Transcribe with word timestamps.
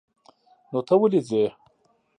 نو 0.71 0.79
ته 0.87 0.93
ولې 0.99 1.21
ځې؟ 1.29 1.43